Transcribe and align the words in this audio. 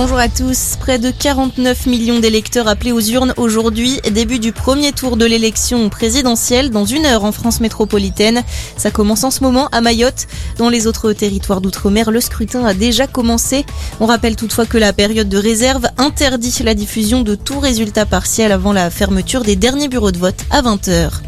Bonjour 0.00 0.18
à 0.18 0.28
tous. 0.28 0.76
Près 0.78 1.00
de 1.00 1.10
49 1.10 1.86
millions 1.86 2.20
d'électeurs 2.20 2.68
appelés 2.68 2.92
aux 2.92 3.00
urnes 3.00 3.34
aujourd'hui. 3.36 4.00
Début 4.12 4.38
du 4.38 4.52
premier 4.52 4.92
tour 4.92 5.16
de 5.16 5.24
l'élection 5.24 5.88
présidentielle 5.88 6.70
dans 6.70 6.84
une 6.84 7.04
heure 7.04 7.24
en 7.24 7.32
France 7.32 7.60
métropolitaine. 7.60 8.44
Ça 8.76 8.92
commence 8.92 9.24
en 9.24 9.32
ce 9.32 9.42
moment 9.42 9.66
à 9.72 9.80
Mayotte. 9.80 10.28
Dans 10.56 10.68
les 10.68 10.86
autres 10.86 11.12
territoires 11.14 11.60
d'outre-mer, 11.60 12.12
le 12.12 12.20
scrutin 12.20 12.64
a 12.64 12.74
déjà 12.74 13.08
commencé. 13.08 13.66
On 13.98 14.06
rappelle 14.06 14.36
toutefois 14.36 14.66
que 14.66 14.78
la 14.78 14.92
période 14.92 15.28
de 15.28 15.36
réserve 15.36 15.88
interdit 15.96 16.54
la 16.62 16.74
diffusion 16.74 17.22
de 17.22 17.34
tout 17.34 17.58
résultat 17.58 18.06
partiel 18.06 18.52
avant 18.52 18.72
la 18.72 18.90
fermeture 18.90 19.42
des 19.42 19.56
derniers 19.56 19.88
bureaux 19.88 20.12
de 20.12 20.18
vote 20.18 20.44
à 20.52 20.62
20h. 20.62 21.27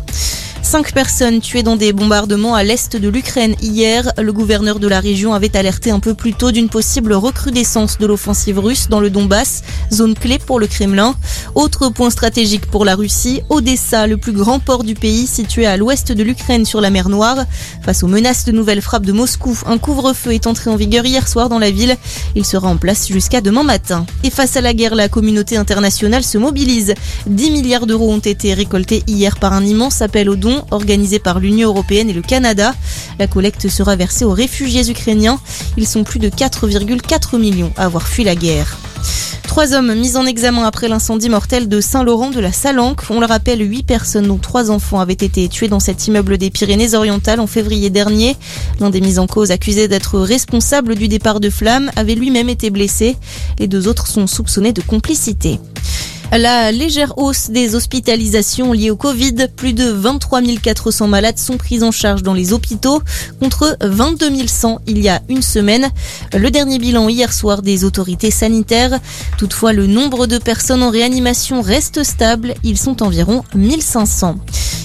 Cinq 0.70 0.92
personnes 0.92 1.40
tuées 1.40 1.64
dans 1.64 1.74
des 1.74 1.92
bombardements 1.92 2.54
à 2.54 2.62
l'est 2.62 2.94
de 2.94 3.08
l'Ukraine 3.08 3.56
hier. 3.60 4.12
Le 4.16 4.32
gouverneur 4.32 4.78
de 4.78 4.86
la 4.86 5.00
région 5.00 5.34
avait 5.34 5.56
alerté 5.56 5.90
un 5.90 5.98
peu 5.98 6.14
plus 6.14 6.32
tôt 6.32 6.52
d'une 6.52 6.68
possible 6.68 7.12
recrudescence 7.12 7.98
de 7.98 8.06
l'offensive 8.06 8.60
russe 8.60 8.86
dans 8.88 9.00
le 9.00 9.10
Donbass, 9.10 9.64
zone 9.92 10.14
clé 10.14 10.38
pour 10.38 10.60
le 10.60 10.68
Kremlin. 10.68 11.16
Autre 11.54 11.88
point 11.88 12.10
stratégique 12.10 12.66
pour 12.66 12.84
la 12.84 12.94
Russie, 12.94 13.42
Odessa, 13.48 14.06
le 14.06 14.16
plus 14.16 14.32
grand 14.32 14.60
port 14.60 14.84
du 14.84 14.94
pays 14.94 15.26
situé 15.26 15.66
à 15.66 15.76
l'ouest 15.76 16.12
de 16.12 16.22
l'Ukraine 16.22 16.64
sur 16.64 16.80
la 16.80 16.90
mer 16.90 17.08
Noire. 17.08 17.44
Face 17.82 18.02
aux 18.02 18.06
menaces 18.06 18.44
de 18.44 18.52
nouvelles 18.52 18.80
frappes 18.80 19.04
de 19.04 19.12
Moscou, 19.12 19.58
un 19.66 19.78
couvre-feu 19.78 20.32
est 20.32 20.46
entré 20.46 20.70
en 20.70 20.76
vigueur 20.76 21.04
hier 21.04 21.26
soir 21.26 21.48
dans 21.48 21.58
la 21.58 21.70
ville. 21.70 21.96
Il 22.36 22.44
sera 22.44 22.68
en 22.68 22.76
place 22.76 23.08
jusqu'à 23.08 23.40
demain 23.40 23.64
matin. 23.64 24.06
Et 24.22 24.30
face 24.30 24.56
à 24.56 24.60
la 24.60 24.74
guerre, 24.74 24.94
la 24.94 25.08
communauté 25.08 25.56
internationale 25.56 26.22
se 26.22 26.38
mobilise. 26.38 26.94
10 27.26 27.50
milliards 27.50 27.86
d'euros 27.86 28.12
ont 28.12 28.18
été 28.18 28.54
récoltés 28.54 29.02
hier 29.06 29.38
par 29.38 29.52
un 29.52 29.64
immense 29.64 30.02
appel 30.02 30.30
aux 30.30 30.36
dons 30.36 30.64
organisé 30.70 31.18
par 31.18 31.40
l'Union 31.40 31.68
européenne 31.68 32.10
et 32.10 32.14
le 32.14 32.22
Canada. 32.22 32.74
La 33.18 33.26
collecte 33.26 33.68
sera 33.68 33.96
versée 33.96 34.24
aux 34.24 34.32
réfugiés 34.32 34.88
ukrainiens. 34.88 35.40
Ils 35.76 35.86
sont 35.86 36.04
plus 36.04 36.20
de 36.20 36.28
4,4 36.28 37.38
millions 37.38 37.72
à 37.76 37.86
avoir 37.86 38.06
fui 38.06 38.24
la 38.24 38.36
guerre. 38.36 38.78
Trois 39.50 39.74
hommes 39.74 39.96
mis 39.96 40.16
en 40.16 40.26
examen 40.26 40.64
après 40.64 40.86
l'incendie 40.86 41.28
mortel 41.28 41.68
de 41.68 41.80
Saint-Laurent 41.80 42.30
de 42.30 42.38
la 42.38 42.52
Salanque. 42.52 43.02
On 43.10 43.18
le 43.18 43.26
rappelle, 43.26 43.68
huit 43.68 43.82
personnes, 43.82 44.28
dont 44.28 44.38
trois 44.38 44.70
enfants, 44.70 45.00
avaient 45.00 45.12
été 45.12 45.48
tués 45.48 45.66
dans 45.66 45.80
cet 45.80 46.06
immeuble 46.06 46.38
des 46.38 46.50
Pyrénées-Orientales 46.50 47.40
en 47.40 47.48
février 47.48 47.90
dernier. 47.90 48.36
L'un 48.78 48.90
des 48.90 49.00
mis 49.00 49.18
en 49.18 49.26
cause, 49.26 49.50
accusé 49.50 49.88
d'être 49.88 50.20
responsable 50.20 50.94
du 50.94 51.08
départ 51.08 51.40
de 51.40 51.50
flammes, 51.50 51.90
avait 51.96 52.14
lui-même 52.14 52.48
été 52.48 52.70
blessé. 52.70 53.16
Les 53.58 53.66
deux 53.66 53.88
autres 53.88 54.06
sont 54.06 54.28
soupçonnés 54.28 54.72
de 54.72 54.82
complicité. 54.82 55.58
La 56.32 56.70
légère 56.70 57.18
hausse 57.18 57.50
des 57.50 57.74
hospitalisations 57.74 58.72
liées 58.72 58.90
au 58.90 58.96
Covid, 58.96 59.48
plus 59.56 59.72
de 59.72 59.90
23 59.90 60.42
400 60.62 61.08
malades 61.08 61.38
sont 61.38 61.56
pris 61.56 61.82
en 61.82 61.90
charge 61.90 62.22
dans 62.22 62.34
les 62.34 62.52
hôpitaux 62.52 63.02
contre 63.40 63.76
22 63.80 64.46
100 64.46 64.78
il 64.86 65.02
y 65.02 65.08
a 65.08 65.22
une 65.28 65.42
semaine. 65.42 65.90
Le 66.32 66.50
dernier 66.50 66.78
bilan 66.78 67.08
hier 67.08 67.32
soir 67.32 67.62
des 67.62 67.84
autorités 67.84 68.30
sanitaires. 68.30 69.00
Toutefois, 69.38 69.72
le 69.72 69.88
nombre 69.88 70.28
de 70.28 70.38
personnes 70.38 70.84
en 70.84 70.90
réanimation 70.90 71.62
reste 71.62 72.04
stable. 72.04 72.54
Ils 72.62 72.78
sont 72.78 73.02
environ 73.02 73.42
1500. 73.56 74.36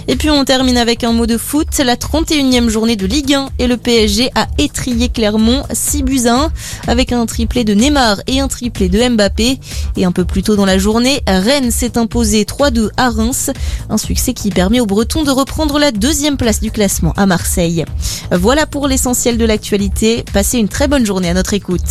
Et 0.07 0.15
puis 0.15 0.29
on 0.29 0.45
termine 0.45 0.77
avec 0.77 1.03
un 1.03 1.11
mot 1.11 1.25
de 1.25 1.37
foot. 1.37 1.67
La 1.79 1.95
31e 1.95 2.69
journée 2.69 2.95
de 2.95 3.07
Ligue 3.07 3.33
1 3.33 3.49
et 3.57 3.67
le 3.67 3.77
PSG 3.77 4.29
a 4.35 4.47
étrié 4.57 5.09
Clermont 5.09 5.63
6 5.71 6.03
buts 6.03 6.27
à 6.27 6.45
1 6.45 6.51
avec 6.87 7.11
un 7.11 7.25
triplé 7.25 7.63
de 7.63 7.73
Neymar 7.73 8.21
et 8.27 8.39
un 8.39 8.47
triplé 8.47 8.87
de 8.87 9.09
Mbappé. 9.09 9.59
Et 9.97 10.05
un 10.05 10.11
peu 10.11 10.23
plus 10.23 10.43
tôt 10.43 10.55
dans 10.55 10.65
la 10.65 10.77
journée, 10.77 11.21
Rennes 11.27 11.71
s'est 11.71 11.97
imposé 11.97 12.43
3-2 12.43 12.89
à 12.97 13.09
Reims. 13.09 13.49
Un 13.89 13.97
succès 13.97 14.33
qui 14.33 14.51
permet 14.51 14.79
aux 14.79 14.85
Bretons 14.85 15.23
de 15.23 15.31
reprendre 15.31 15.79
la 15.79 15.91
deuxième 15.91 16.37
place 16.37 16.59
du 16.59 16.71
classement 16.71 17.13
à 17.17 17.25
Marseille. 17.25 17.83
Voilà 18.31 18.65
pour 18.67 18.87
l'essentiel 18.87 19.37
de 19.37 19.45
l'actualité. 19.45 20.23
Passez 20.33 20.59
une 20.59 20.69
très 20.69 20.87
bonne 20.87 21.05
journée 21.05 21.29
à 21.29 21.33
notre 21.33 21.53
écoute. 21.53 21.81